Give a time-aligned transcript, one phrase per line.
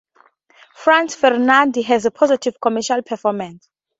[0.73, 3.69] "Franz Ferdinand" had a positive commercial performance.